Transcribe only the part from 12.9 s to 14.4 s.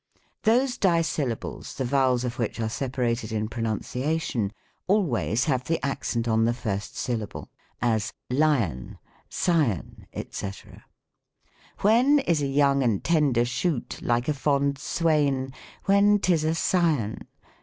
tender shoot Like a